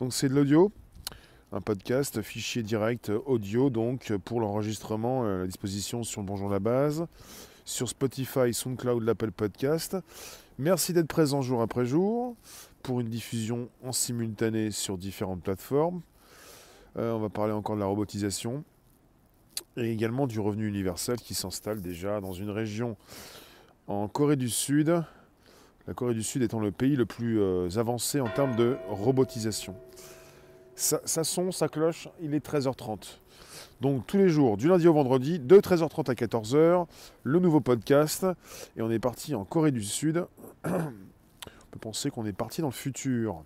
[0.00, 0.70] Donc c'est de l'audio,
[1.50, 7.06] un podcast, fichier direct audio, donc pour l'enregistrement, à la disposition sur Bonjour la base,
[7.64, 9.96] sur Spotify, SoundCloud, l'Apple Podcast.
[10.58, 12.36] Merci d'être présent jour après jour
[12.82, 16.02] pour une diffusion en simultané sur différentes plateformes.
[16.96, 18.64] Euh, on va parler encore de la robotisation
[19.76, 22.96] et également du revenu universel qui s'installe déjà dans une région
[23.88, 25.02] en Corée du Sud
[25.86, 29.74] la Corée du Sud étant le pays le plus euh, avancé en termes de robotisation.
[30.74, 33.18] Ça, ça, son, ça cloche, il est 13h30.
[33.80, 36.86] Donc tous les jours, du lundi au vendredi, de 13h30 à 14h,
[37.24, 38.24] le nouveau podcast.
[38.76, 40.24] Et on est parti en Corée du Sud.
[40.64, 43.42] on peut penser qu'on est parti dans le futur.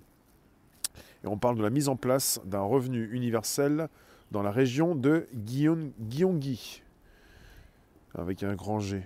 [1.25, 3.89] Et on parle de la mise en place d'un revenu universel
[4.31, 6.83] dans la région de Gyeonggi.
[8.15, 9.03] Avec un grand G.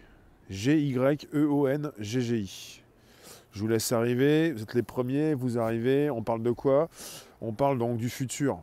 [0.50, 1.20] G-Y-E-O-N-G-G-I.
[3.52, 6.88] Je vous laisse arriver, vous êtes les premiers, vous arrivez, on parle de quoi?
[7.40, 8.62] On parle donc du futur.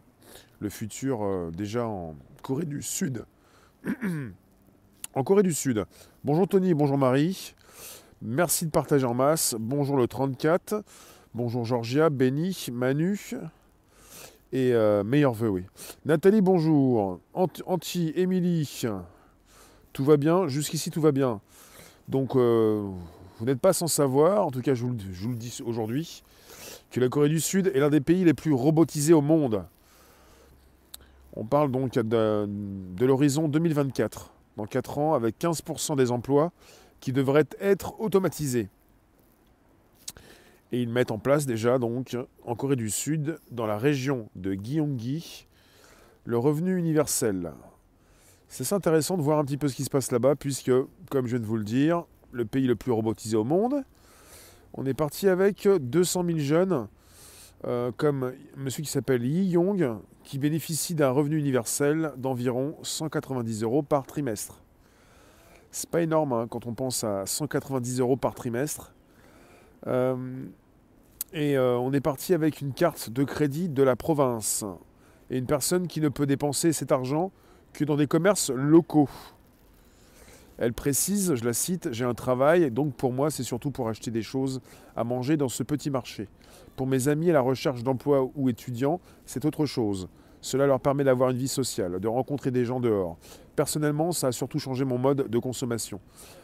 [0.60, 3.26] Le futur euh, déjà en Corée du Sud.
[5.14, 5.86] en Corée du Sud.
[6.24, 7.54] Bonjour Tony, bonjour Marie.
[8.22, 9.56] Merci de partager en masse.
[9.60, 10.84] Bonjour le 34.
[11.34, 13.20] Bonjour Georgia, Benny, Manu.
[14.54, 15.66] Et euh, meilleur vœu, oui.
[16.06, 17.20] Nathalie, bonjour.
[17.34, 18.84] Anti, Émilie.
[19.92, 20.48] Tout va bien?
[20.48, 21.42] Jusqu'ici, tout va bien.
[22.08, 22.90] Donc, euh,
[23.40, 26.24] vous n'êtes pas sans savoir, en tout cas je vous, le dis aujourd'hui,
[26.90, 29.64] que la Corée du Sud est l'un des pays les plus robotisés au monde.
[31.36, 32.50] On parle donc de,
[33.00, 36.52] l'horizon 2024, dans 4 ans, avec 15% des emplois
[37.00, 38.70] qui devraient être automatisés.
[40.72, 44.54] Et ils mettent en place déjà, donc, en Corée du Sud, dans la région de
[44.54, 45.46] Gyeonggi,
[46.26, 47.52] le revenu universel.
[48.50, 50.72] C'est intéressant de voir un petit peu ce qui se passe là-bas, puisque,
[51.12, 53.84] comme je viens de vous le dire, le pays le plus robotisé au monde.
[54.74, 56.88] On est parti avec 200 000 jeunes,
[57.66, 63.82] euh, comme monsieur qui s'appelle Yi Yong, qui bénéficie d'un revenu universel d'environ 190 euros
[63.82, 64.62] par trimestre.
[65.72, 68.94] C'est pas énorme hein, quand on pense à 190 euros par trimestre.
[69.88, 70.16] Euh,
[71.34, 74.66] et euh, on est parti avec une carte de crédit de la province.
[75.30, 77.32] Et une personne qui ne peut dépenser cet argent
[77.74, 79.10] que dans des commerces locaux.
[80.58, 84.10] Elle précise, je la cite, j'ai un travail, donc pour moi c'est surtout pour acheter
[84.10, 84.62] des choses
[84.96, 86.28] à manger dans ce petit marché.
[86.76, 90.10] Pour mes amis la recherche d'emploi ou étudiants, c'est autre chose.
[90.42, 93.18] Cela leur permet d'avoir une vie sociale, de rencontrer des gens dehors.
[93.56, 96.00] Personnellement, ça a surtout changé mon mode de consommation.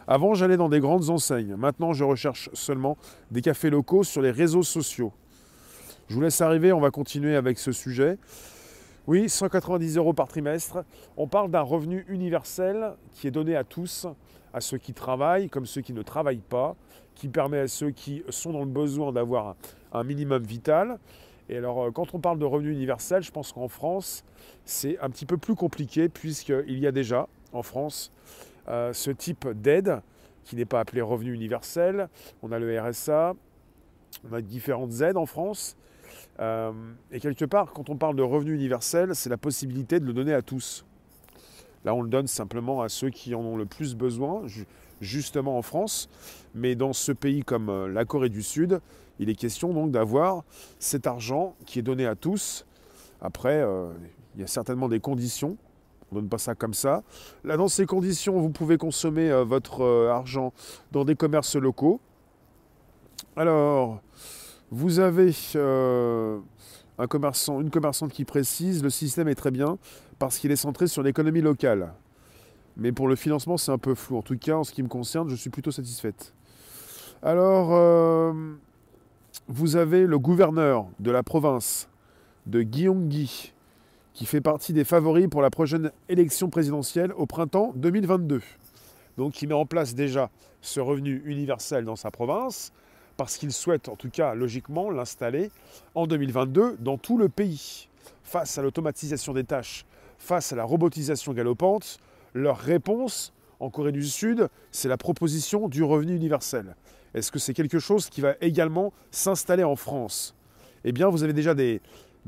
[0.07, 1.56] Avant, j'allais dans des grandes enseignes.
[1.56, 2.97] Maintenant, je recherche seulement
[3.30, 5.13] des cafés locaux sur les réseaux sociaux.
[6.07, 8.18] Je vous laisse arriver, on va continuer avec ce sujet.
[9.06, 10.86] Oui, 190 euros par trimestre.
[11.18, 14.08] On parle d'un revenu universel qui est donné à tous,
[14.53, 16.78] à ceux qui travaillent comme ceux qui ne travaillent pas,
[17.13, 19.58] qui permet à ceux qui sont dans le besoin d'avoir
[19.92, 21.00] un minimum vital.
[21.50, 24.24] Et alors, euh, quand on parle de revenu universel, je pense qu'en France,
[24.63, 28.09] c'est un petit peu plus compliqué puisqu'il y a déjà en France
[28.69, 30.00] euh, ce type d'aide
[30.46, 32.08] qui n'est pas appelé revenu universel.
[32.42, 33.34] On a le RSA,
[34.30, 35.75] on a différentes aides en France.
[36.40, 36.72] Euh,
[37.12, 40.34] et quelque part, quand on parle de revenu universel, c'est la possibilité de le donner
[40.34, 40.85] à tous.
[41.85, 44.44] Là, on le donne simplement à ceux qui en ont le plus besoin,
[45.01, 46.09] justement en France.
[46.56, 48.79] Mais dans ce pays comme euh, la Corée du Sud,
[49.19, 50.44] il est question donc d'avoir
[50.79, 52.66] cet argent qui est donné à tous.
[53.22, 53.91] Après, euh,
[54.35, 55.57] il y a certainement des conditions.
[56.12, 57.03] On ne donne pas ça comme ça.
[57.44, 60.53] Là, dans ces conditions, vous pouvez consommer votre argent
[60.91, 62.00] dans des commerces locaux.
[63.35, 64.00] Alors,
[64.74, 66.40] vous avez euh,
[66.98, 69.78] une commerçante qui précise le système est très bien
[70.18, 71.94] parce qu'il est centré sur l'économie locale.
[72.76, 74.18] Mais pour le financement, c'est un peu flou.
[74.18, 76.34] En tout cas, en ce qui me concerne, je suis plutôt satisfaite.
[77.22, 78.34] Alors, euh,
[79.48, 81.88] vous avez le gouverneur de la province
[82.48, 83.54] de Gyeonggi
[84.14, 88.42] qui fait partie des favoris pour la prochaine élection présidentielle au printemps 2022.
[89.18, 92.74] Donc, il met en place déjà ce revenu universel dans sa province
[93.18, 95.51] parce qu'ils souhaitent en tout cas logiquement l'installer
[95.96, 97.88] en 2022 dans tout le pays.
[98.24, 99.86] Face à l'automatisation des tâches,
[100.18, 102.00] face à la robotisation galopante,
[102.33, 106.75] leur réponse en Corée du Sud, c'est la proposition du revenu universel.
[107.13, 110.36] Est-ce que c'est quelque chose qui va également s'installer en France?
[110.83, 111.81] Eh bien, vous avez déjà des,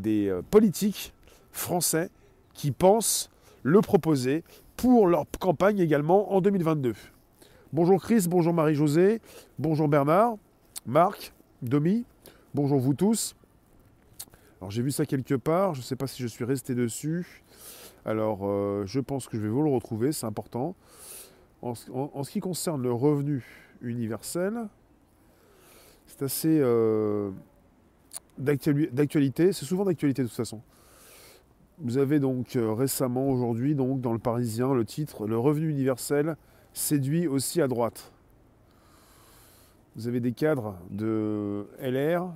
[0.05, 1.13] euh, politiques
[1.51, 2.09] français
[2.53, 3.29] qui pensent
[3.63, 4.43] le proposer
[4.77, 6.93] pour leur campagne également en 2022.
[7.73, 9.19] Bonjour Chris, bonjour Marie-Josée,
[9.57, 10.35] bonjour Bernard.
[10.87, 11.33] Marc,
[11.63, 12.05] Domi,
[12.53, 13.35] bonjour vous tous.
[14.61, 17.43] Alors j'ai vu ça quelque part, je ne sais pas si je suis resté dessus.
[18.05, 20.75] Alors euh, je pense que je vais vous le retrouver, c'est important.
[21.63, 23.43] En, ce qui concerne le revenu
[23.81, 24.67] universel,
[26.05, 27.31] c'est assez, euh,
[28.37, 30.61] d'actualité, c'est souvent d'actualité de toute façon.
[31.79, 36.37] Vous avez donc euh, récemment, aujourd'hui, donc dans le Parisien, le titre Le revenu universel
[36.73, 38.11] séduit aussi à droite.
[39.95, 42.29] Vous avez des cadres de LR,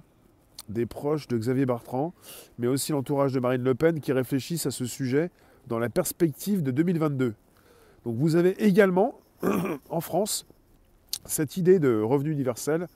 [0.69, 2.13] des proches de Xavier Bertrand,
[2.57, 5.29] mais aussi l'entourage de Marine Le Pen qui réfléchissent à ce sujet
[5.67, 7.35] dans la perspective de 2022.
[8.05, 9.19] Donc vous avez également
[9.89, 10.47] en France
[11.25, 12.87] cette idée de revenu universel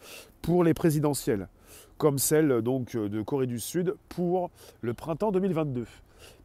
[0.42, 1.50] pour les présidentielles,
[1.98, 4.50] comme celle de Corée du Sud pour
[4.80, 5.86] le printemps 2022.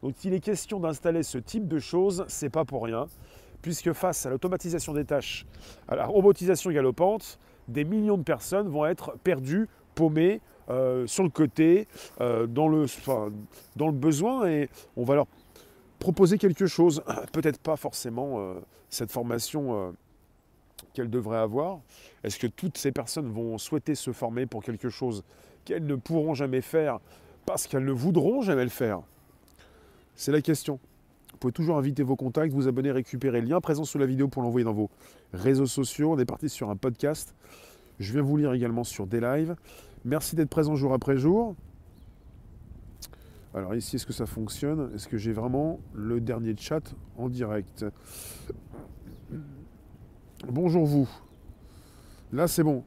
[0.03, 3.07] Donc il est question d'installer ce type de choses, c'est pas pour rien,
[3.61, 5.45] puisque face à l'automatisation des tâches,
[5.87, 7.39] à la robotisation galopante,
[7.69, 11.87] des millions de personnes vont être perdues, paumées, euh, sur le côté,
[12.21, 12.85] euh, dans, le,
[13.91, 15.27] besoin, et on va leur
[15.97, 17.03] proposer quelque chose.
[17.31, 18.53] Peut-être pas forcément euh,
[18.89, 19.95] cette formation
[20.93, 21.79] qu'elles devraient avoir.
[22.23, 25.23] Est-ce que toutes ces personnes vont souhaiter se former pour quelque chose
[25.65, 26.99] qu'elles ne pourront jamais faire
[27.45, 29.01] parce qu'elles ne voudront jamais le faire?
[30.15, 30.79] C'est la question.
[31.39, 34.27] Vous pouvez toujours inviter vos contacts, vous abonner, récupérer le lien présent sous la vidéo
[34.27, 34.89] pour l'envoyer dans vos
[35.31, 36.11] réseaux sociaux.
[36.11, 37.33] On est parti sur un podcast.
[37.97, 39.55] Je viens vous lire également sur des lives.
[40.03, 41.55] Merci d'être présent jour après jour.
[43.53, 44.91] Alors ici, est-ce que ça fonctionne?
[44.93, 47.85] Est-ce que j'ai vraiment le dernier chat en direct?
[50.45, 51.09] Bonjour vous.
[52.33, 52.83] Là, c'est bon.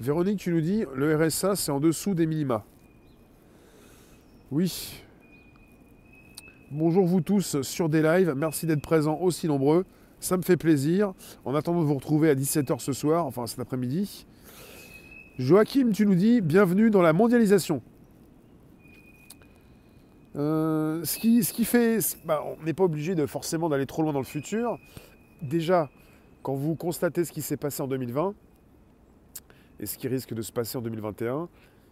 [0.00, 2.62] Véronique, tu nous dis, le RSA, c'est en dessous des minima.
[4.50, 5.02] Oui.
[6.74, 8.32] Bonjour vous tous sur des lives.
[8.34, 9.84] Merci d'être présents aussi nombreux.
[10.20, 11.12] Ça me fait plaisir.
[11.44, 14.24] En attendant de vous retrouver à 17h ce soir, enfin cet après-midi.
[15.38, 17.82] Joachim, tu nous dis, bienvenue dans la mondialisation.
[20.34, 24.20] Euh, ce, qui, fait, bah, on n'est pas obligé de forcément d'aller trop loin dans
[24.20, 24.78] le futur.
[25.42, 25.90] Déjà,
[26.42, 28.32] quand vous constatez ce qui s'est passé en 2020
[29.78, 31.50] et ce qui risque de se passer en 2021,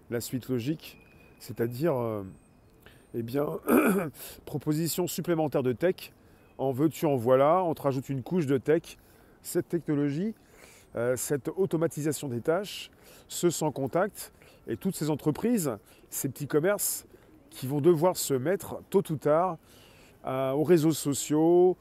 [0.09, 0.99] la suite logique,
[1.39, 2.23] c'est-à-dire, euh,
[3.15, 3.47] eh bien,
[4.45, 6.13] proposition supplémentaire de tech,
[6.59, 8.99] en veux-tu, en voilà, on te rajoute une couche de tech,
[9.43, 10.35] cette technologie,
[10.97, 12.91] euh, cette automatisation des tâches,
[13.29, 14.33] ce sans contact,
[14.69, 15.77] et toutes ces entreprises,
[16.11, 17.07] ces petits commerces,
[17.51, 19.59] qui vont devoir se mettre tôt ou tard
[20.27, 21.77] euh, aux réseaux sociaux,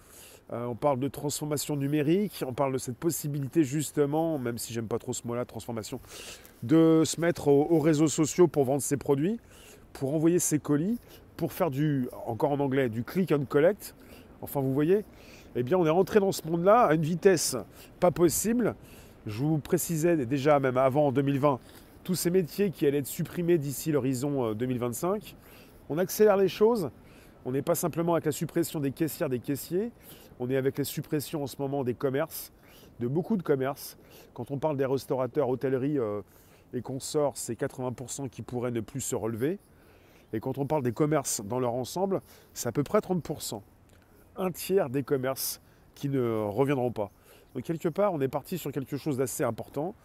[0.51, 4.87] euh, on parle de transformation numérique, on parle de cette possibilité justement, même si j'aime
[4.87, 5.99] pas trop ce mot-là, transformation,
[6.63, 9.39] de se mettre aux, réseaux sociaux pour vendre ses produits,
[9.93, 10.99] pour envoyer ses colis,
[11.37, 13.95] pour faire du, encore en anglais, du click and collect.
[14.41, 15.03] Enfin, vous voyez,
[15.55, 17.55] eh bien, on est rentré dans ce monde-là à une vitesse
[17.99, 18.75] pas possible.
[19.25, 21.59] Je vous précisais déjà, même avant en 2020,
[22.03, 25.15] tous ces métiers qui allaient être supprimés d'ici l'horizon 2025.
[25.15, 25.19] Euh,
[25.89, 26.89] on accélère les choses.
[27.45, 29.91] On n'est pas simplement avec la suppression des caissières, des caissiers.
[30.39, 32.51] On est avec les suppressions en ce moment des commerces,
[32.99, 33.97] de beaucoup de commerces.
[34.33, 36.21] Quand on parle des restaurateurs, hôtellerie euh,
[36.73, 39.59] et consorts, c'est 80% qui pourraient ne plus se relever.
[40.33, 42.21] Et quand on parle des commerces dans leur ensemble,
[42.53, 43.61] c'est à peu près 30%.
[44.37, 45.61] Un tiers des commerces
[45.95, 47.11] qui ne reviendront pas.
[47.55, 49.95] Donc quelque part, on est parti sur quelque chose d'assez important,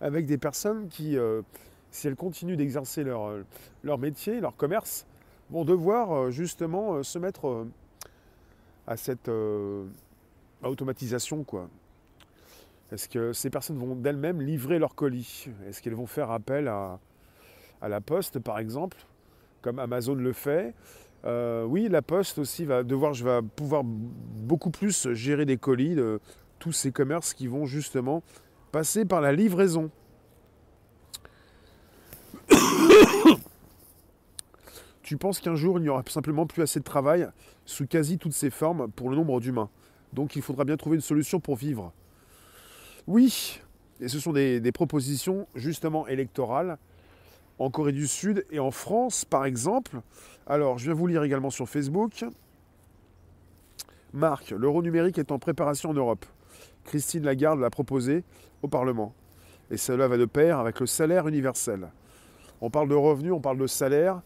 [0.00, 1.42] avec des personnes qui, euh,
[1.90, 3.44] si elles continuent d'exercer leur, euh,
[3.82, 5.06] leur métier, leur commerce,
[5.50, 7.66] vont devoir justement se mettre
[8.86, 9.84] à cette euh,
[10.62, 11.68] automatisation quoi.
[12.90, 15.48] Est-ce que ces personnes vont d'elles-mêmes livrer leurs colis?
[15.66, 16.98] Est-ce qu'elles vont faire appel à,
[17.80, 18.98] la poste par exemple,
[19.62, 20.74] comme Amazon le fait
[21.24, 23.14] euh, Oui, la poste aussi va devoir,
[23.56, 26.20] pouvoir beaucoup plus gérer des colis de
[26.58, 28.22] tous ces commerces qui vont justement
[28.72, 29.90] passer par la livraison.
[35.02, 37.28] tu penses qu'un jour, il n'y aura simplement plus assez de travail
[37.64, 39.70] sous quasi toutes ses formes pour le nombre d'humains.
[40.12, 41.92] Donc il faudra bien trouver une solution pour vivre.
[43.06, 43.60] Oui,
[44.00, 46.78] et ce sont des, propositions justement électorales
[47.58, 50.00] en Corée du Sud et en France, par exemple.
[50.46, 52.24] Alors, je viens vous lire également sur Facebook.
[54.12, 56.26] Marc, l'euro numérique est en préparation en Europe.
[56.84, 58.24] Christine Lagarde l'a proposé
[58.62, 59.14] au Parlement.
[59.70, 61.88] Et cela va de pair avec le salaire universel.
[62.60, 64.20] On parle de revenus, on parle de salaire.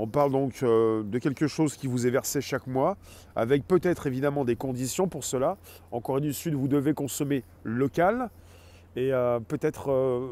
[0.00, 2.96] On parle donc euh, de quelque chose qui vous est versé chaque mois,
[3.34, 5.56] avec peut-être évidemment des conditions pour cela.
[5.90, 8.30] En Corée du Sud, vous devez consommer local
[8.94, 10.28] et euh, peut-être euh,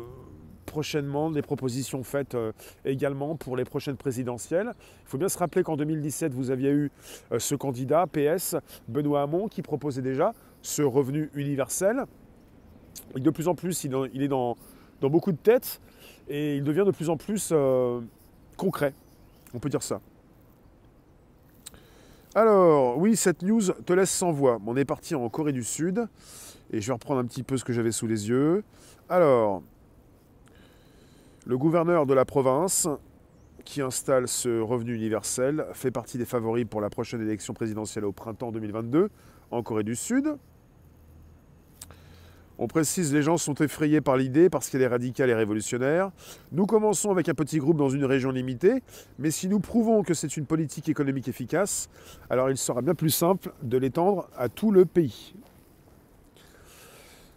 [0.67, 2.37] prochainement des propositions faites
[2.85, 4.73] également pour les prochaines présidentielles.
[5.05, 6.91] Il faut bien se rappeler qu'en 2017, vous aviez eu
[7.39, 8.57] ce candidat, PS,
[8.89, 12.05] Benoît Hamon, qui proposait déjà ce revenu universel.
[13.15, 14.57] Et de plus en plus, il est dans,
[15.01, 15.81] dans beaucoup de têtes
[16.29, 17.53] et il devient de plus en plus
[18.57, 18.93] concret.
[19.55, 20.01] On peut dire ça.
[22.35, 24.59] Alors, oui, cette news te laisse sans voix.
[24.67, 26.07] On est parti en Corée du Sud.
[26.71, 28.63] Et je vais reprendre un petit peu ce que j'avais sous les yeux.
[29.09, 29.63] Alors,
[31.49, 32.89] Le gouverneur de la province
[33.65, 38.11] qui installe ce revenu universel fait partie des favoris pour la prochaine élection présidentielle au
[38.11, 39.11] printemps 2022
[39.53, 40.37] en Corée du Sud.
[42.59, 46.11] On précise, les gens sont effrayés par l'idée parce qu'elle est radicale et révolutionnaire.
[46.51, 48.83] Nous commençons avec un petit groupe dans une région limitée,
[49.21, 51.89] mais si nous prouvons que c'est une politique économique efficace,
[52.29, 55.37] alors il sera bien plus simple de l'étendre à tout le pays.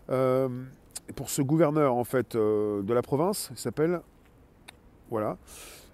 [0.10, 0.50] Euh,
[1.16, 4.02] pour ce gouverneur en fait euh, de la province, il s'appelle,
[5.10, 5.38] voilà,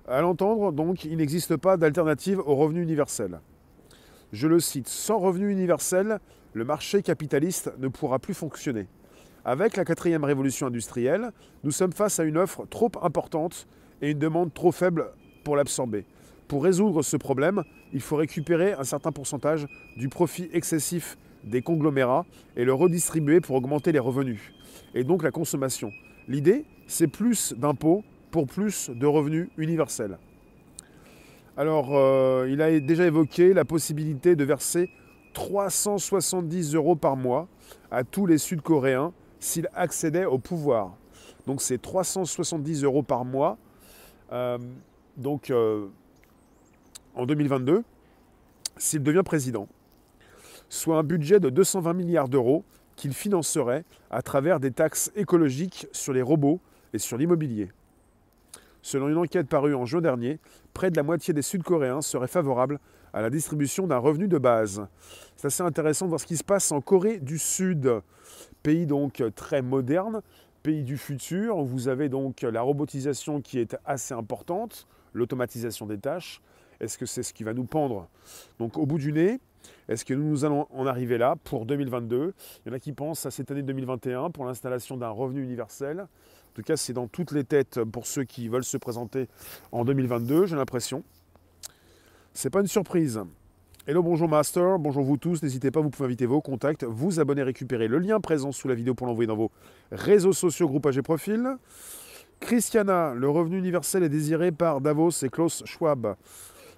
[0.08, 3.40] à l'entendre donc, il n'existe pas d'alternative au revenu universel.
[4.34, 6.20] Je le cite, sans revenu universel,
[6.54, 8.88] le marché capitaliste ne pourra plus fonctionner.
[9.44, 11.32] Avec la quatrième révolution industrielle,
[11.64, 13.68] nous sommes face à une offre trop importante
[14.02, 15.12] et une demande trop faible
[15.44, 16.06] pour l'absorber.
[16.48, 19.68] Pour résoudre ce problème, il faut récupérer un certain pourcentage
[19.98, 24.54] du profit excessif des conglomérats et le redistribuer pour augmenter les revenus,
[24.94, 25.92] et donc la consommation.
[26.28, 30.18] L'idée, c'est plus d'impôts pour plus de revenus universels.
[31.58, 34.90] Alors, euh, il a déjà évoqué la possibilité de verser
[35.34, 37.48] 370 euros par mois
[37.92, 40.96] à tous les Sud-Coréens s'il accédait au pouvoir.
[41.46, 43.58] Donc c'est 370 euros par mois.
[44.32, 44.58] Euh,
[45.18, 45.88] donc euh,
[47.16, 47.84] en 2022,
[48.78, 49.68] s'il devient président,
[50.68, 52.64] soit un budget de 220 milliards d'euros
[52.96, 56.60] qu'il financerait à travers des taxes écologiques sur les robots
[56.94, 57.72] et sur l'immobilier.
[58.82, 60.40] Selon une enquête parue en juin dernier,
[60.74, 62.80] près de la moitié des Sud-Coréens seraient favorables
[63.14, 64.86] à la distribution d'un revenu de base.
[65.36, 67.90] C'est assez intéressant de voir ce qui se passe en Corée du Sud,
[68.62, 70.22] pays donc très moderne,
[70.62, 76.42] pays du futur, vous avez donc la robotisation qui est assez importante, l'automatisation des tâches.
[76.80, 78.08] Est-ce que c'est ce qui va nous pendre?
[78.60, 79.40] Donc au bout du nez
[79.88, 82.34] Est-ce que nous allons en arriver là pour 2022
[82.66, 86.02] Il y en a qui pensent à cette année 2021 pour l'installation d'un revenu universel.
[86.02, 89.28] En tout cas, c'est dans toutes les têtes pour ceux qui veulent se présenter
[89.72, 91.04] en 2022, j'ai l'impression.
[92.34, 93.22] C'est pas une surprise.
[93.88, 95.44] Hello, bonjour Master, bonjour vous tous.
[95.44, 98.74] N'hésitez pas, vous pouvez inviter vos contacts, vous abonner, récupérer le lien présent sous la
[98.74, 99.52] vidéo pour l'envoyer dans vos
[99.92, 101.48] réseaux sociaux, groupages et profils.
[102.40, 106.16] Christiana, le revenu universel est désiré par Davos et Klaus Schwab.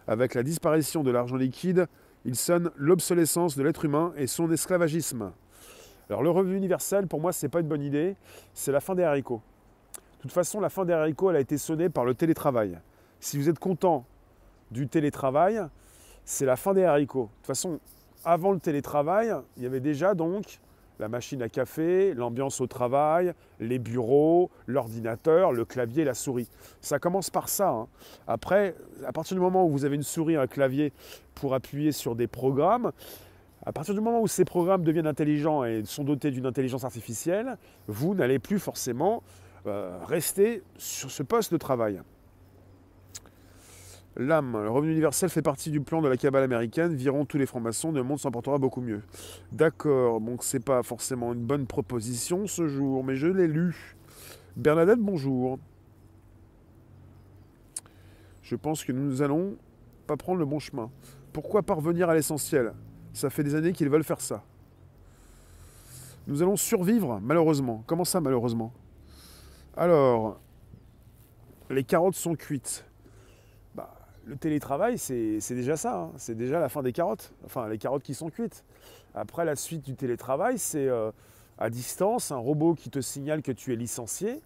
[0.06, 1.88] Avec la disparition de l'argent liquide,
[2.28, 5.32] il sonne l'obsolescence de l'être humain et son esclavagisme.
[6.10, 8.18] Alors le revenu universel, pour moi, ce n'est pas une bonne idée,
[8.54, 9.42] c'est la fin des haricots.
[10.18, 12.78] De toute façon, la fin des haricots, elle a été sonnée par le télétravail.
[13.22, 14.06] Si vous êtes content
[14.72, 15.62] du télétravail,
[16.26, 17.30] c'est la fin des haricots.
[17.32, 17.80] De toute façon,
[18.26, 20.60] avant le télétravail, il y avait déjà donc
[21.00, 26.50] la machine à café, l'ambiance au travail, les bureaux, l'ordinateur, le clavier, la souris.
[26.82, 27.70] Ça commence par ça.
[27.70, 27.88] Hein.
[28.28, 28.76] Après,
[29.06, 30.94] à partir du moment où vous avez une souris, un clavier
[31.36, 32.92] pour appuyer sur des programmes,
[33.66, 37.58] à partir du moment où ces programmes deviennent intelligents et sont dotés d'une intelligence artificielle,
[37.88, 39.24] vous n'allez plus forcément
[39.66, 42.02] euh, rester sur ce poste de travail.
[44.20, 46.96] L'âme, le revenu universel fait partie du plan de la cabale américaine.
[46.96, 49.04] Virons tous les francs-maçons, le monde s'en portera beaucoup mieux.
[49.52, 53.96] D'accord, donc c'est pas forcément une bonne proposition ce jour, mais je l'ai lu.
[54.56, 55.60] Bernadette, bonjour.
[58.42, 59.56] Je pense que nous allons
[60.08, 60.90] pas prendre le bon chemin.
[61.32, 62.74] Pourquoi parvenir à l'essentiel?
[63.14, 64.44] Ça fait des années qu'ils veulent faire ça.
[66.26, 67.84] Nous allons survivre, malheureusement.
[67.86, 68.74] Comment ça, malheureusement?
[69.76, 70.40] Alors,
[71.70, 72.84] les carottes sont cuites
[74.28, 75.96] le télétravail, c'est déjà ça.
[75.96, 76.12] Hein.
[76.18, 77.34] C'est déjà la fin des carottes.
[77.46, 78.64] Enfin, les carottes qui sont cuites.
[79.16, 81.12] Après, la suite du télétravail, c'est euh,
[81.58, 84.42] à distance, un robot qui te signale que tu es licencié.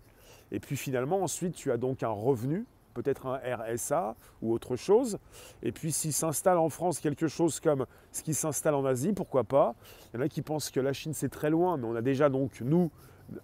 [0.51, 5.17] Et puis finalement, ensuite, tu as donc un revenu, peut-être un RSA ou autre chose.
[5.63, 9.43] Et puis s'il s'installe en France quelque chose comme ce qui s'installe en Asie, pourquoi
[9.43, 9.75] pas?
[10.13, 12.01] Il y en a qui pensent que la Chine, c'est très loin, mais on a
[12.01, 12.91] déjà donc, nous,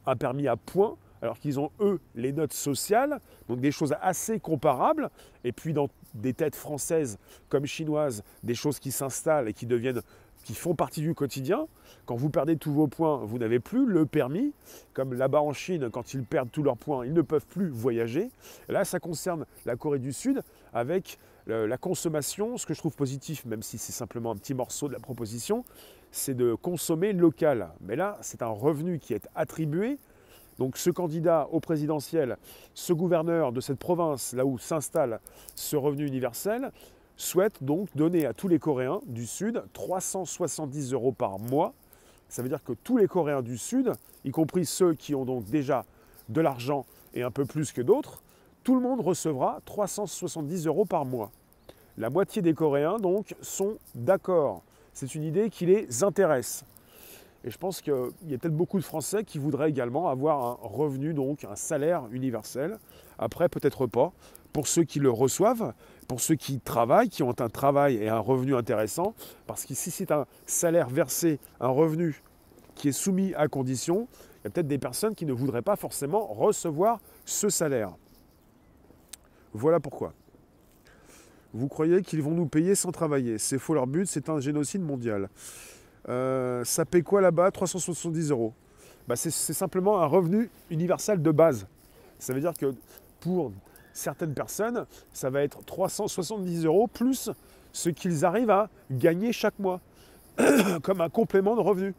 [0.05, 4.39] un permis à point alors qu'ils ont, eux, les notes sociales, donc des choses assez
[4.39, 5.09] comparables,
[5.43, 7.17] et puis dans des têtes françaises
[7.49, 10.01] comme chinoises, des choses qui s'installent et qui deviennent
[10.47, 11.67] qui font partie du quotidien.
[12.05, 14.53] Quand vous perdez tous vos points, vous n'avez plus le permis.
[14.93, 18.29] Comme là-bas en Chine, quand ils perdent tous leurs points, ils ne peuvent plus voyager.
[18.69, 20.41] là, ça concerne la Corée du Sud
[20.73, 22.55] avec la consommation.
[22.55, 25.65] Ce que je trouve positif, même si c'est simplement un petit morceau de la proposition,
[26.11, 27.67] c'est de consommer local.
[27.81, 29.97] Mais là, c'est un revenu qui est attribué
[30.57, 32.37] donc ce candidat au présidentiel,
[32.73, 35.19] ce gouverneur de cette province, là où s'installe
[35.55, 36.71] ce revenu universel,
[37.15, 41.73] souhaite donc donner à tous les Coréens du Sud 370 euros par mois.
[42.29, 43.93] Ça veut dire que tous les Coréens du Sud,
[44.25, 45.85] y compris ceux qui ont donc déjà
[46.29, 48.21] de l'argent et un peu plus que d'autres,
[48.63, 51.31] tout le monde recevra 370 euros par mois.
[51.97, 54.61] La moitié des Coréens donc sont d'accord.
[54.93, 56.65] C'est une idée qui les intéresse.
[57.47, 57.93] Et je pense qu'il
[58.27, 62.03] y a peut-être beaucoup de Français qui voudraient également avoir un revenu, donc un salaire
[62.11, 62.77] universel.
[63.17, 64.11] Après, peut-être pas.
[64.51, 65.73] Pour ceux qui le reçoivent,
[66.09, 69.13] pour ceux qui travaillent, qui ont un travail et un revenu intéressant,
[69.45, 72.21] parce que si c'est un salaire versé, un revenu
[72.75, 74.09] qui est soumis à condition,
[74.41, 77.95] il y a peut-être des personnes qui ne voudraient pas forcément recevoir ce salaire.
[79.53, 80.11] Voilà pourquoi.
[81.53, 83.37] Vous croyez qu'ils vont nous payer sans travailler.
[83.37, 85.29] C'est faux leur but, c'est un génocide mondial.
[86.09, 87.51] Euh, ça paie quoi là-bas?
[87.51, 88.53] 370 euros.
[89.07, 91.67] Bah, c'est simplement un revenu universel de base.
[92.19, 92.73] Ça veut dire que
[93.19, 93.51] pour
[93.93, 97.29] certaines personnes, ça va être 370 euros plus
[97.71, 99.79] ce qu'ils arrivent à gagner chaque mois,
[100.83, 101.93] comme un complément de revenu.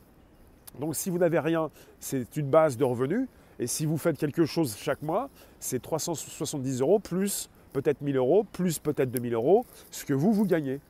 [0.78, 3.26] Donc si vous n'avez rien, c'est une base de revenus.
[3.58, 8.44] Et si vous faites quelque chose chaque mois, c'est 370 euros plus peut-être 1000 euros,
[8.44, 10.80] plus peut-être 2000 euros, ce que vous, vous gagnez.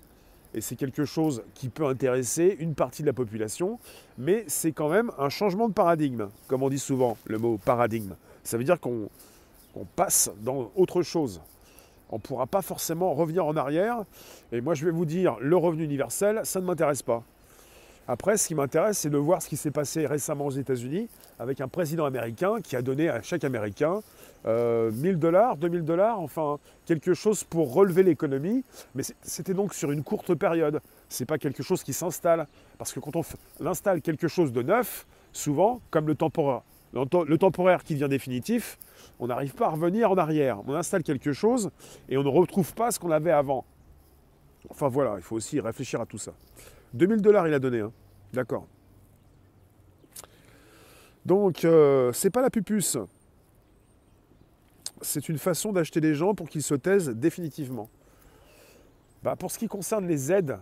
[0.58, 3.78] Et c'est quelque chose qui peut intéresser une partie de la population,
[4.18, 8.16] mais c'est quand même un changement de paradigme, comme on dit souvent, le mot paradigme.
[8.42, 9.08] Ça veut dire qu'on
[9.94, 11.40] passe dans autre chose.
[12.10, 14.02] On ne pourra pas forcément revenir en arrière.
[14.50, 17.22] Et moi, je vais vous dire, le revenu universel, ça ne m'intéresse pas.
[18.10, 21.60] Après, ce qui m'intéresse, c'est de voir ce qui s'est passé récemment aux États-Unis avec
[21.60, 24.00] un président américain qui a donné à chaque Américain
[24.44, 28.64] 1000 euh, dollars, 2000 dollars, enfin quelque chose pour relever l'économie.
[28.94, 30.80] Mais c'était donc sur une courte période.
[31.10, 32.46] Ce n'est pas quelque chose qui s'installe.
[32.78, 33.24] Parce que quand on
[33.66, 36.62] installe quelque chose de neuf, souvent, comme le temporaire,
[36.94, 38.78] le temporaire qui devient définitif,
[39.20, 40.60] on n'arrive pas à revenir en arrière.
[40.66, 41.70] On installe quelque chose
[42.08, 43.66] et on ne retrouve pas ce qu'on avait avant.
[44.70, 46.32] Enfin voilà, il faut aussi réfléchir à tout ça.
[46.95, 47.92] 2000 dollars il a donné, hein.
[48.33, 48.66] d'accord.
[51.25, 52.97] Donc, euh, c'est pas la pupuce.
[55.02, 57.90] C'est une façon d'acheter les gens pour qu'ils se taisent définitivement.
[59.23, 60.59] Bah, pour ce qui concerne les aides,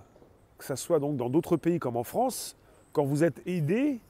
[0.58, 2.56] que ce soit donc dans d'autres pays comme en France,
[2.92, 4.00] quand vous êtes aidé,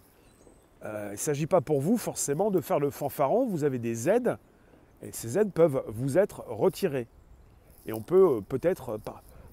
[0.85, 4.09] euh, il ne s'agit pas pour vous forcément de faire le fanfaron, vous avez des
[4.09, 4.39] aides,
[5.03, 7.07] et ces aides peuvent vous être retirées.
[7.87, 8.99] Et on peut euh, peut-être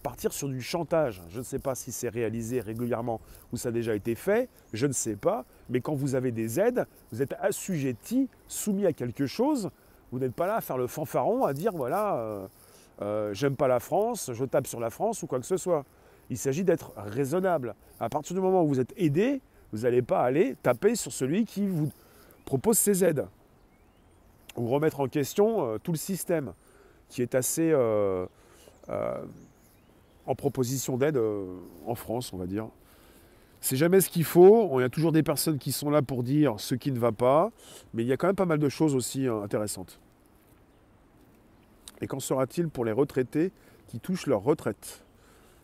[0.04, 1.22] partir sur du chantage.
[1.30, 4.86] Je ne sais pas si c'est réalisé régulièrement ou ça a déjà été fait, je
[4.86, 5.46] ne sais pas.
[5.70, 9.72] Mais quand vous avez des aides, vous êtes assujetti, soumis à quelque chose.
[10.12, 12.48] Vous n'êtes pas là à faire le fanfaron, à dire voilà, euh,
[13.02, 15.86] euh, j'aime pas la France, je tape sur la France ou quoi que ce soit.
[16.30, 17.74] Il s'agit d'être raisonnable.
[18.00, 21.46] À partir du moment où vous êtes aidé, vous n'allez pas aller taper sur celui
[21.46, 21.92] qui vous
[22.46, 23.26] propose ses aides.
[24.56, 26.54] Ou remettre en question euh, tout le système
[27.10, 27.72] qui est assez
[30.26, 31.46] en proposition d'aide euh,
[31.86, 32.68] en France, on va dire.
[33.62, 34.80] C'est jamais ce qu'il faut.
[34.80, 37.52] Y a toujours des personnes qui sont là pour dire ce qui ne va pas,
[37.94, 40.00] mais il y a quand même pas mal de choses aussi euh, intéressantes.
[42.02, 43.52] Et qu'en sera-t-il pour les retraités
[43.88, 45.04] qui touchent leur retraite?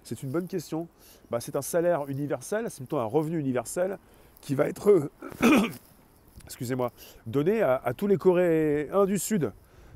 [0.04, 0.88] C'est une bonne question.
[1.30, 3.98] Bah, c'est un salaire universel, c'est plutôt un revenu universel
[4.40, 5.12] qui va être,
[6.46, 6.92] excusez-moi,
[7.28, 9.52] donné à, à tous les Coréens du Sud,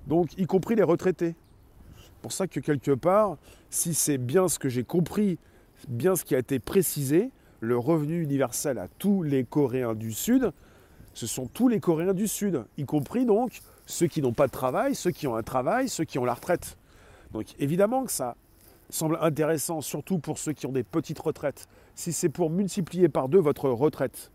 [0.07, 1.35] donc y compris les retraités
[2.23, 3.37] pour ça que quelque part,
[3.73, 5.39] si c'est bien ce que j'ai compris,
[5.87, 10.51] bien ce qui a été précisé, le revenu universel à tous les Coréens du Sud,
[11.15, 14.51] ce sont tous les Coréens du Sud, y compris donc ceux qui n'ont pas de
[14.51, 16.77] travail, ceux qui ont un travail, ceux qui ont la retraite.
[17.31, 18.35] Donc évidemment que ça
[18.91, 21.67] semble intéressant, surtout pour ceux qui ont des petites retraites.
[21.95, 24.31] Si c'est pour multiplier par deux votre retraite,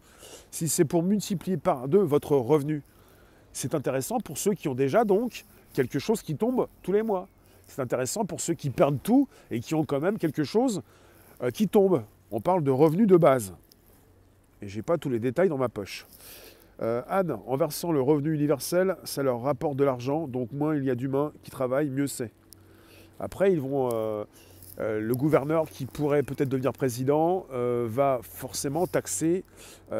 [0.51, 2.83] si c'est pour multiplier par deux votre revenu,
[3.53, 7.29] c'est intéressant pour ceux qui ont déjà donc quelque chose qui tombe tous les mois
[7.68, 10.83] c'est intéressant pour ceux qui perdent tout et qui ont quand même quelque chose
[11.42, 12.02] euh, qui tombe.
[12.31, 13.54] On parle de revenus de base.
[14.61, 16.07] Et je n'ai pas tous les détails dans ma poche.
[16.81, 20.85] Euh, Anne, en versant le revenu universel, ça leur rapporte de l'argent, donc moins il
[20.85, 22.33] y a d'humains qui travaillent, mieux c'est.
[23.20, 24.24] Après, ils vont, euh,
[24.78, 29.44] le gouverneur qui pourrait peut-être devenir président va forcément taxer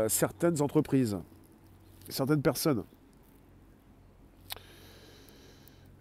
[0.07, 1.19] certaines entreprises,
[2.09, 2.85] certaines personnes.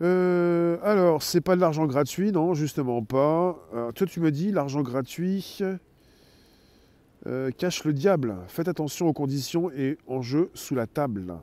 [0.01, 3.57] Euh, alors, c'est pas de l'argent gratuit, non, justement pas.
[3.95, 5.61] toi, tu me dis, l'argent gratuit
[7.25, 8.37] euh, cache le diable.
[8.47, 11.35] Faites attention aux conditions et en jeu sous la table.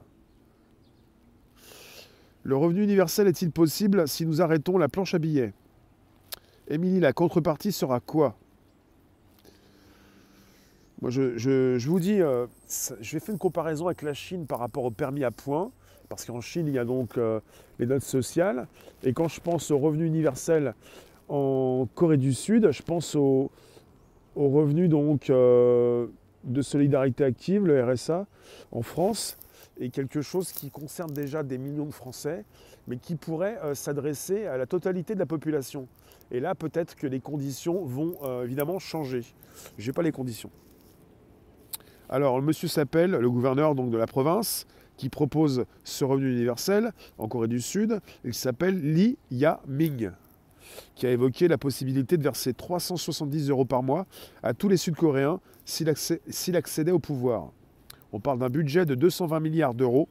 [2.43, 5.53] Le revenu universel est-il possible si nous arrêtons la planche à billets?
[6.69, 8.37] Émilie, la contrepartie sera quoi?
[11.03, 12.47] Moi, je, vous dis, euh,
[13.01, 15.71] je vais faire une comparaison avec la Chine par rapport au permis à points
[16.09, 17.41] parce qu'en Chine, il y a donc euh,
[17.79, 18.67] les notes sociales.
[19.03, 20.75] Et quand je pense au revenu universel
[21.29, 23.51] en Corée du Sud, je pense au,
[24.37, 26.07] revenu donc euh,
[26.45, 28.27] de solidarité active, le RSA,
[28.73, 29.39] en France,
[29.79, 32.45] et quelque chose qui concerne déjà des millions de Français,
[32.87, 35.89] mais qui pourrait euh, s'adresser à la totalité de la population.
[36.31, 39.23] Et là, peut-être que les conditions vont évidemment changer.
[39.77, 40.51] Je n'ai pas les conditions.
[42.09, 46.93] Alors, le monsieur s'appelle, le gouverneur donc, de la province, qui propose ce revenu universel
[47.19, 48.01] en Corée du Sud.
[48.25, 50.11] Il s'appelle Lee Ya-ming,
[50.95, 54.07] qui a évoqué la possibilité de verser 370 euros par mois
[54.43, 57.51] à tous les Sud-Coréens s'il accédait au pouvoir.
[58.13, 60.09] On parle d'un budget de 220 milliards d'euros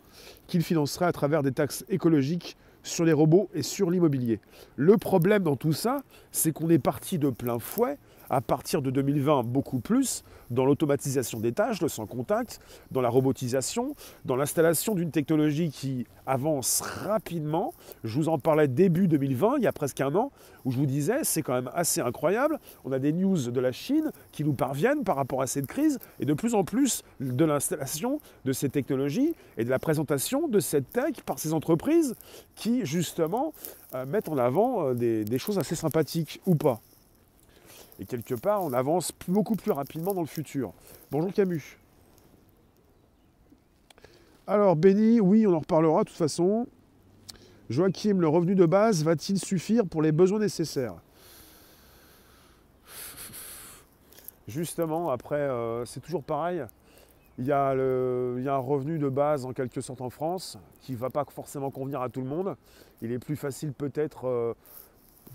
[0.48, 4.42] qu'il financerait à travers des taxes écologiques sur les robots et sur l'immobilier.
[4.76, 7.98] Le problème dans tout ça, c'est qu'on est parti de plein fouet
[8.34, 12.60] à partir de 2020 beaucoup plus dans l'automatisation des tâches, le sans contact,
[12.92, 17.74] dans la robotisation, dans l'installation d'une technologie qui avance rapidement.
[18.04, 20.32] Je vous en parlais début 2020, il y a presque un an,
[20.66, 22.60] où je vous disais c'est quand même assez incroyable.
[22.86, 26.00] On a des news de la Chine qui nous parviennent par rapport à cette crise
[26.20, 30.60] et de plus en plus de l'installation de ces technologies et de la présentation de
[30.60, 32.16] cette tech par ces entreprises
[32.56, 33.54] qui justement
[33.94, 36.82] euh, mettent en avant euh, des choses assez sympathiques ou pas.
[38.08, 40.74] Quelque part, on avance beaucoup plus rapidement dans le futur.
[41.12, 41.78] Bonjour Camus.
[44.46, 46.68] Alors, Benny, oui, on en reparlera de toute façon.
[47.70, 50.96] Joachim, le revenu de base va-t-il suffire pour les besoins nécessaires?
[54.48, 56.64] Justement, après, euh, c'est toujours pareil.
[57.40, 60.60] Il y, a il y, a un revenu de base en quelque sorte en France
[60.82, 62.56] qui ne va pas forcément convenir à tout le monde.
[63.02, 64.54] Il est plus facile peut-être euh,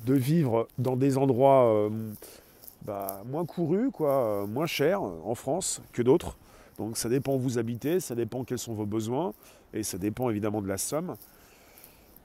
[0.06, 1.90] de vivre dans des endroits euh,
[2.82, 6.36] bah, moins couru, quoi, euh, moins cher en France que d'autres.
[6.78, 9.34] Donc ça dépend où vous habitez, ça dépend quels sont vos besoins,
[9.74, 11.16] et ça dépend évidemment de la somme.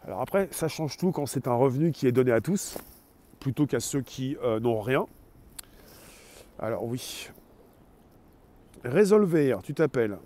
[0.06, 2.78] Alors après, ça change tout quand c'est un revenu qui est donné à tous,
[3.40, 5.08] plutôt qu'à ceux qui euh, n'ont rien.
[6.60, 7.30] Alors oui.
[8.84, 10.18] Résolver, tu t'appelles.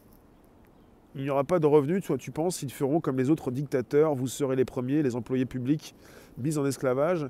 [1.16, 4.14] Il n'y aura pas de revenus, toi tu penses, ils feront comme les autres dictateurs,
[4.14, 5.96] vous serez les premiers, les employés publics,
[6.38, 7.28] mis en esclavage,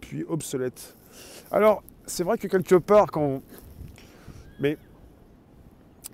[0.00, 0.96] puis obsolètes.
[1.50, 3.42] Alors, c'est vrai que quelque part, quand.
[4.60, 4.76] Mais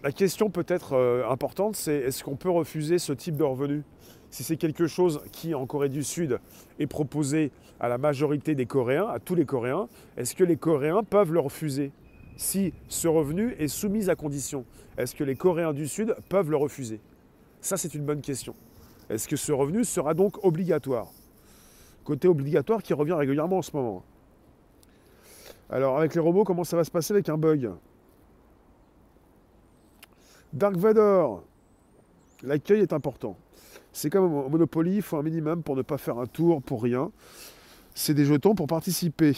[0.03, 3.83] la question peut-être euh, importante, c'est est-ce qu'on peut refuser ce type de revenu?
[4.31, 6.39] Si c'est quelque chose qui, en Corée du Sud,
[6.79, 11.03] est proposé à la majorité des Coréens, à tous les Coréens, est-ce que les Coréens
[11.03, 11.93] peuvent le refuser?
[12.37, 14.65] Si ce revenu est soumis à condition,
[14.97, 17.01] est-ce que les Coréens du Sud peuvent le refuser?
[17.61, 18.55] Ça, c'est une bonne question.
[19.11, 21.09] Est-ce que ce revenu sera donc obligatoire?
[22.05, 24.05] Côté obligatoire qui revient régulièrement en ce moment.
[25.71, 27.71] Alors, avec les robots, comment ça va se passer avec un bug?
[30.53, 31.43] Dark Vador,
[32.43, 33.37] l'accueil est important.
[33.93, 36.83] C'est comme au Monopoly, il faut un minimum pour ne pas faire un tour pour
[36.83, 37.11] rien.
[37.95, 39.37] C'est des jetons pour participer.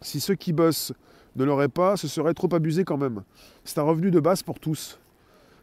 [0.00, 0.92] Si ceux qui bossent
[1.36, 3.22] ne l'auraient pas, ce serait trop abusé quand même.
[3.64, 4.98] C'est un revenu de base pour tous.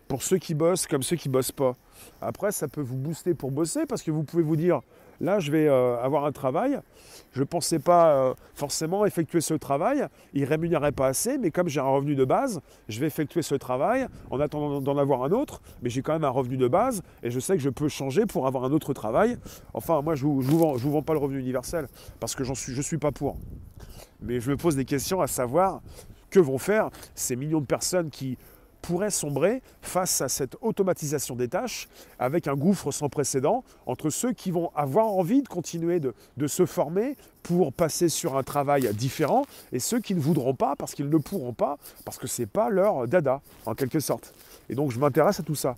[0.08, 1.76] Pour ceux qui bossent comme ceux qui bossent pas.
[2.22, 4.80] Après, ça peut vous booster pour bosser parce que vous pouvez vous dire
[5.20, 6.80] Là, je vais euh, avoir un travail.
[7.34, 10.06] Je ne pensais pas euh, forcément effectuer ce travail.
[10.34, 13.42] Il ne rémunérait pas assez, mais comme j'ai un revenu de base, je vais effectuer
[13.42, 15.62] ce travail en attendant d'en avoir un autre.
[15.82, 18.26] Mais j'ai quand même un revenu de base et je sais que je peux changer
[18.26, 19.38] pour avoir un autre travail.
[19.74, 21.88] Enfin, moi, je ne vous, vends, pas le revenu universel
[22.20, 23.38] parce que je ne suis pas pour.
[24.22, 25.82] Mais je me pose des questions à savoir
[26.30, 28.38] que vont faire ces millions de personnes qui
[28.82, 31.88] pourrait sombrer face à cette automatisation des tâches
[32.20, 36.14] avec un gouffre sans précédent entre ceux qui vont avoir envie de continuer de,
[36.48, 40.94] se former pour passer sur un travail différent et ceux qui ne voudront pas parce
[40.96, 44.34] qu'ils ne pourront pas, parce que ce n'est pas leur dada, en quelque sorte.
[44.70, 45.76] Et donc je m'intéresse à tout ça.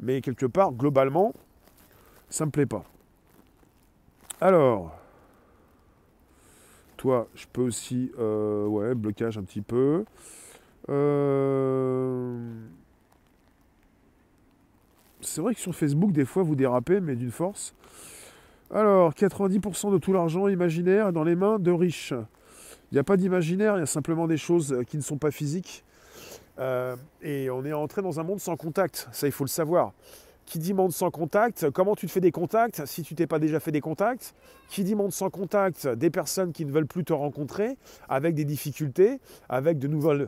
[0.00, 1.34] Mais quelque part, globalement,
[2.28, 2.84] ça ne me plaît pas.
[4.40, 4.92] Alors,
[6.96, 10.04] toi, je peux aussi, euh, ouais, blocage un petit peu.
[10.90, 12.38] Euh,
[15.20, 17.74] c'est vrai que sur Facebook, des fois, vous dérapez, mais d'une force.
[18.72, 22.14] Alors, 90% de tout l'argent imaginaire est dans les mains de riches.
[22.90, 25.30] Il n'y a pas d'imaginaire, il y a simplement des choses qui ne sont pas
[25.30, 25.84] physiques.
[26.58, 29.92] Euh, et on est entré dans un monde sans contact, ça il faut le savoir.
[30.50, 33.38] Qui dit monde sans contact, comment tu te fais des contacts si tu t'es pas
[33.38, 34.34] déjà fait des contacts
[34.68, 38.44] Qui dit monde sans contact, des personnes qui ne veulent plus te rencontrer, avec des
[38.44, 40.26] difficultés, avec de nouvelles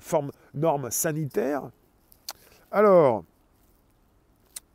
[0.55, 1.69] normes sanitaires.
[2.71, 3.25] Alors,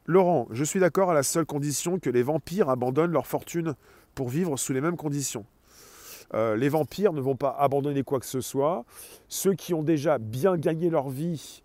[0.05, 3.75] Laurent, je suis d'accord à la seule condition que les vampires abandonnent leur fortune
[4.15, 5.45] pour vivre sous les mêmes conditions.
[6.33, 8.83] Euh, les vampires ne vont pas abandonner quoi que ce soit.
[9.29, 11.63] Ceux qui ont déjà bien gagné leur vie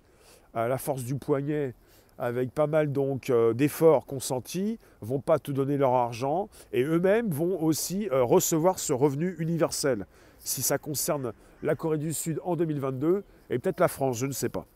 [0.55, 1.75] à la force du poignet
[2.18, 7.31] avec pas mal donc euh, d'efforts consentis, vont pas te donner leur argent et eux-mêmes
[7.31, 10.07] vont aussi euh, recevoir ce revenu universel.
[10.38, 14.33] Si ça concerne la Corée du Sud en 2022 et peut-être la France, je ne
[14.33, 14.66] sais pas.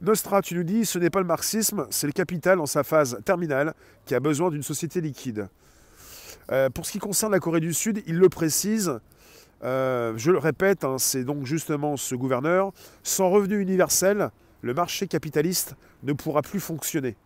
[0.00, 3.18] Nostra, tu nous dis, ce n'est pas le marxisme, c'est le capital en sa phase
[3.24, 3.74] terminale
[4.04, 5.48] qui a besoin d'une société liquide.
[6.52, 9.00] Euh, pour ce qui concerne la Corée du Sud, il le précise,
[9.64, 14.30] euh, je le répète, hein, c'est donc justement ce gouverneur, sans revenu universel,
[14.62, 17.16] le marché capitaliste ne pourra plus fonctionner.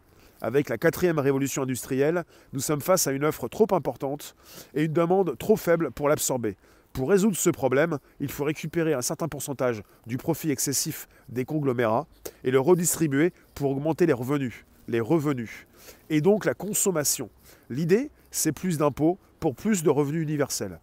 [0.41, 4.35] Avec la quatrième révolution industrielle, nous sommes face à une offre trop importante
[4.75, 6.57] et une demande trop faible pour l'absorber.
[6.93, 12.07] Pour résoudre ce problème, il faut récupérer un certain pourcentage du profit excessif des conglomérats
[12.45, 14.67] et le redistribuer pour augmenter les revenus.
[14.89, 15.67] Les revenus.
[16.11, 17.31] Et donc la consommation.
[17.71, 20.81] L'idée, c'est plus d'impôts pour plus de revenus universels.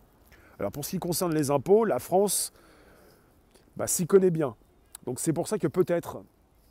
[0.59, 2.51] Alors pour ce qui concerne les impôts, la France
[3.77, 4.55] bah, s'y connaît bien.
[5.05, 6.21] Donc c'est pour ça que peut-être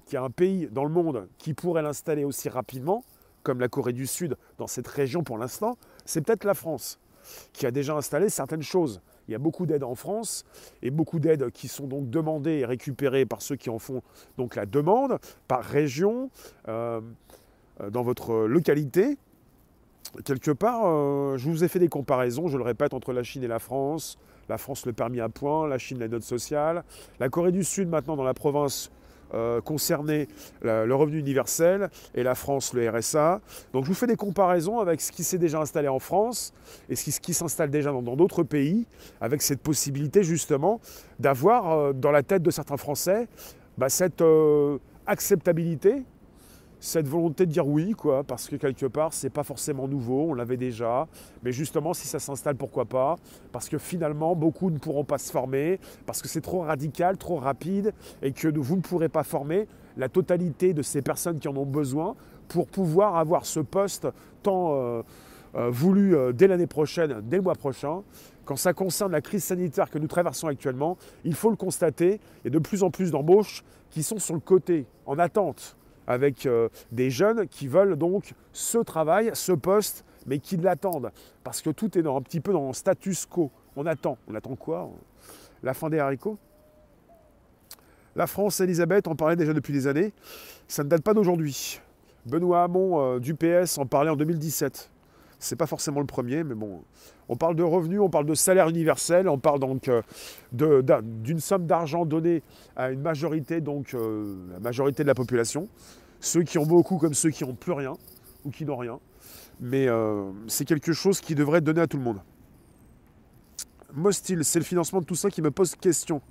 [0.04, 3.02] qu'il y a un pays dans le monde qui pourrait l'installer aussi rapidement,
[3.42, 6.98] comme la Corée du Sud dans cette région pour l'instant, c'est peut-être la France,
[7.52, 9.00] qui a déjà installé certaines choses.
[9.26, 10.44] Il y a beaucoup d'aides en France
[10.82, 14.02] et beaucoup d'aides qui sont donc demandées et récupérées par ceux qui en font
[14.36, 16.30] donc la demande, par région,
[16.68, 17.00] euh,
[17.80, 19.18] euh, dans votre localité
[20.24, 23.42] quelque part, euh, je vous ai fait des comparaisons, je le répète, entre la Chine
[23.44, 24.18] et la France.
[24.48, 26.84] La France le permis à point, la Chine la note sociale.
[27.20, 28.90] La Corée du Sud maintenant dans la province
[29.34, 30.26] euh, concernée
[30.62, 33.42] le revenu universel et la France le RSA.
[33.74, 36.54] Donc je vous fais des comparaisons avec ce qui s'est déjà installé en France
[36.88, 38.86] et ce qui, s'installe déjà dans d'autres pays,
[39.20, 40.80] avec cette possibilité justement
[41.18, 43.28] d'avoir euh, dans la tête de certains Français
[43.76, 44.24] bah, cette
[45.06, 46.04] acceptabilité
[46.80, 50.34] cette volonté de dire oui, quoi, parce que quelque part, c'est pas forcément nouveau, on
[50.34, 51.08] l'avait déjà,
[51.42, 53.16] mais justement, si ça s'installe, pourquoi pas?
[53.52, 57.36] Parce que finalement, beaucoup ne pourront pas se former, parce que c'est trop radical, trop
[57.36, 61.56] rapide, et que vous ne pourrez pas former la totalité de ces personnes qui en
[61.56, 62.14] ont besoin
[62.46, 64.08] pour pouvoir avoir ce poste
[64.42, 65.02] tant euh,
[65.56, 68.02] euh, voulu euh, dès l'année prochaine, dès le mois prochain.
[68.44, 72.44] Quand ça concerne la crise sanitaire que nous traversons actuellement, il faut le constater, il
[72.44, 75.76] y a de plus en plus d'embauches qui sont sur le côté, en attente
[76.08, 81.12] avec euh, des jeunes qui veulent donc ce travail, ce poste, mais qui l'attendent.
[81.44, 83.52] Parce que tout est dans, un petit peu dans le status quo.
[83.76, 84.16] On attend.
[84.26, 84.90] On attend quoi
[85.62, 86.38] La fin des haricots?
[88.16, 90.12] La France, Elisabeth, en parlait déjà depuis des années.
[90.66, 91.78] Ça ne date pas d'aujourd'hui.
[92.24, 94.90] Benoît Hamon euh, du PS en parlait en 2017.
[95.38, 96.82] C'est pas forcément le premier, mais bon.
[97.28, 100.02] On parle de revenus, on parle de salaire universel, on parle donc euh,
[100.52, 102.42] d'une somme d'argent donnée
[102.74, 105.68] à une majorité, donc euh, la majorité de la population.
[106.20, 107.92] Ceux qui ont beaucoup comme ceux qui n'ont plus rien
[108.44, 108.98] ou qui n'ont rien.
[109.60, 112.20] Mais euh, c'est quelque chose qui devrait être donné à tout le monde.
[113.92, 116.22] Mostil, c'est le financement de tout ça qui me pose question.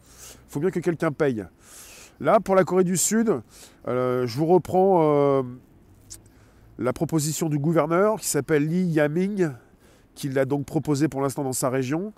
[0.48, 1.46] Il faut bien que quelqu'un paye.
[2.20, 3.42] Là, pour la Corée du Sud,
[3.86, 5.44] je vous reprends
[6.80, 9.50] la proposition du gouverneur qui s'appelle Lee Yaming,
[10.18, 12.12] qu'il a donc proposé pour l'instant dans sa région.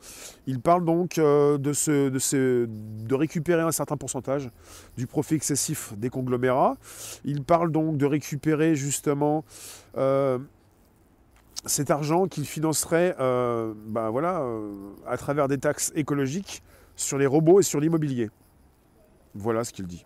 [0.47, 4.49] Il parle donc euh, de, récupérer un certain pourcentage
[4.97, 6.77] du profit excessif des conglomérats.
[7.25, 9.43] Il parle donc de récupérer justement
[9.97, 10.39] euh,
[11.65, 14.43] cet argent qu'il financerait euh, ben voilà,
[15.05, 16.63] à travers des taxes écologiques
[16.95, 18.29] sur les robots et sur l'immobilier.
[19.35, 20.05] Voilà ce qu'il dit.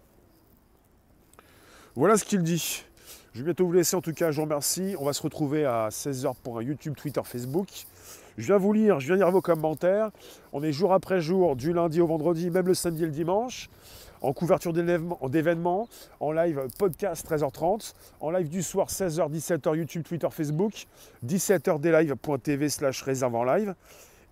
[1.95, 2.83] Voilà ce qu'il dit.
[3.33, 4.95] Je vais bientôt vous laisser en tout cas, je vous remercie.
[4.99, 7.67] On va se retrouver à 16h pour un YouTube, Twitter, Facebook.
[8.37, 10.11] Je viens vous lire, je viens lire vos commentaires.
[10.51, 13.71] On est jour après jour, du lundi au vendredi, même le samedi et le dimanche,
[14.21, 20.27] en couverture d'événements, en live podcast 13h30, en live du soir 16h, 17h, YouTube, Twitter,
[20.29, 20.85] Facebook,
[21.25, 23.73] 17h deslive.tv slash réserve en live.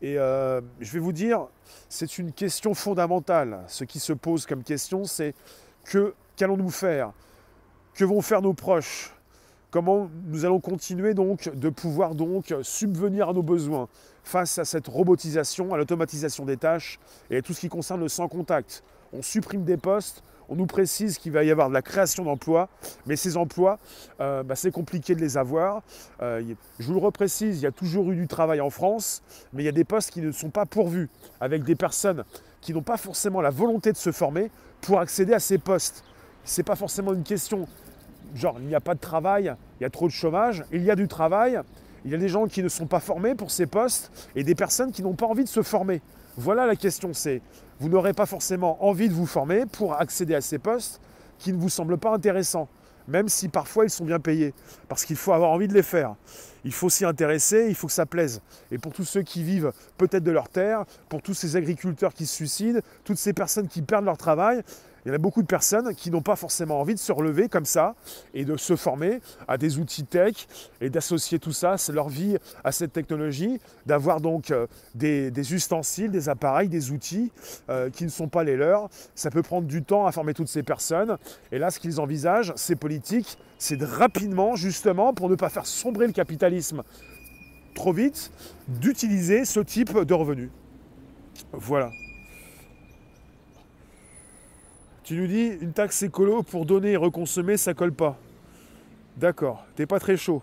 [0.03, 1.47] Et euh, je vais vous dire,
[1.89, 3.61] c'est une question fondamentale.
[3.67, 5.33] Ce qui se pose comme question, c'est
[5.85, 7.13] que qu'allons-nous faire?
[7.93, 9.13] Que vont faire nos proches?
[9.71, 12.11] Comment nous allons continuer donc de pouvoir
[12.61, 13.87] subvenir à nos besoins
[14.23, 16.99] face à cette robotisation, à l'automatisation des tâches
[17.29, 18.83] et à tout ce qui concerne le sans contact?
[19.13, 22.67] On supprime des postes, on nous précise qu'il va y avoir de la création d'emplois,
[23.05, 23.79] mais ces emplois,
[24.19, 25.81] euh, bah, c'est compliqué de les avoir.
[26.21, 26.43] Euh,
[26.77, 29.23] je vous le reprécise, il y a toujours eu du travail en France,
[29.53, 32.25] mais il y a des postes qui ne sont pas pourvus, avec des personnes
[32.59, 34.51] qui n'ont pas forcément la volonté de se former
[34.81, 36.03] pour accéder à ces postes.
[36.43, 37.67] Ce n'est pas forcément une question
[38.35, 40.91] genre il n'y a pas de travail, il y a trop de chômage, il y
[40.91, 41.59] a du travail,
[42.05, 44.55] il y a des gens qui ne sont pas formés pour ces postes et des
[44.55, 46.01] personnes qui n'ont pas envie de se former.
[46.37, 47.41] Voilà la question, c'est
[47.79, 51.01] vous n'aurez pas forcément envie de vous former pour accéder à ces postes
[51.39, 52.69] qui ne vous semblent pas intéressants,
[53.07, 54.53] même si parfois ils sont bien payés,
[54.87, 56.15] parce qu'il faut avoir envie de les faire.
[56.63, 58.41] Il faut s'y intéresser, il faut que ça plaise.
[58.71, 62.27] Et pour tous ceux qui vivent peut-être de leur terre, pour tous ces agriculteurs qui
[62.27, 64.61] se suicident, toutes ces personnes qui perdent leur travail,
[65.03, 67.49] il y en a beaucoup de personnes qui n'ont pas forcément envie de se relever
[67.49, 67.95] comme ça
[68.33, 70.47] et de se former à des outils tech
[70.79, 76.29] et d'associer tout ça, leur vie à cette technologie, d'avoir donc euh, des, ustensiles, des
[76.29, 77.31] appareils, des outils
[77.69, 78.89] euh, qui ne sont pas les leurs.
[79.15, 81.17] Ça peut prendre du temps à former toutes ces personnes.
[81.51, 85.65] Et là, ce qu'ils envisagent, ces politiques, c'est de rapidement, justement, pour ne pas faire
[85.65, 86.83] sombrer le capitalisme
[87.73, 88.31] trop vite,
[88.67, 90.49] d'utiliser ce type de revenus.
[91.53, 91.89] Voilà.
[95.11, 98.17] Tu nous dis une taxe écolo pour donner et reconsommer, ça colle pas.
[99.17, 100.41] D'accord, t'es pas très chaud.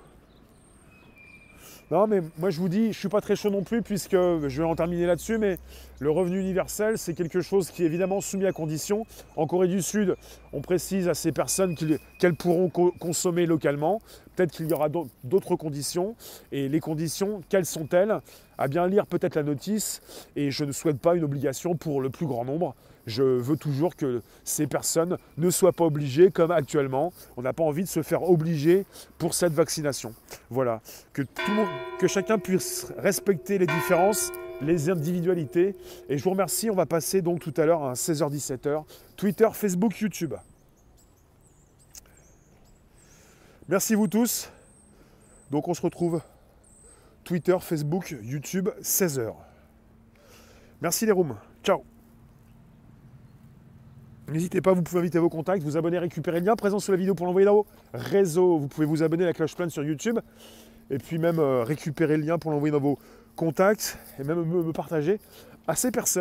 [1.91, 4.61] Non, mais moi je vous dis, je suis pas très chaud non plus, puisque je
[4.61, 5.57] vais en terminer là-dessus, mais
[6.01, 9.07] le revenu universel, c'est quelque chose qui est évidemment soumis à conditions.
[9.37, 10.17] En Corée du Sud,
[10.53, 11.75] on précise à ces personnes
[12.19, 14.03] qu'elles pourront consommer localement.
[14.39, 14.89] Peut-être qu'il y aura
[15.25, 16.15] d'autres conditions.
[16.53, 18.21] Et les conditions, quelles sont-elles?
[18.57, 20.01] À bien lire peut-être la notice.
[20.37, 22.77] Et je ne souhaite pas une obligation pour le plus grand nombre.
[23.09, 27.13] Je veux toujours que ces personnes ne soient pas obligées, comme actuellement.
[27.37, 28.87] On n'a pas envie de se faire obliger
[29.19, 30.15] pour cette vaccination.
[30.51, 30.83] Voilà.
[31.13, 31.67] Que, tout
[31.99, 34.31] que chacun puisse respecter les différences,
[34.63, 35.75] les individualités.
[36.09, 36.71] Et je vous remercie.
[36.71, 38.85] On va passer donc tout à l'heure à 16h-17h.
[39.17, 40.35] Twitter, Facebook, YouTube.
[43.69, 44.51] Merci vous tous.
[45.51, 46.23] Donc on se retrouve
[47.23, 49.35] Twitter, Facebook, YouTube, 16h.
[50.81, 51.37] Merci les rooms.
[51.63, 51.83] Ciao
[54.29, 56.97] N'hésitez pas, vous pouvez inviter vos contacts, vous abonner, récupérer le lien présent sous la
[56.97, 58.59] vidéo pour l'envoyer vos réseaux.
[58.59, 60.19] Vous pouvez vous abonner à la cloche pleine sur YouTube
[60.91, 62.99] et puis même euh, récupérer le lien pour l'envoyer dans vos
[63.37, 65.21] contacts et même me partager
[65.67, 66.17] à ces personnes.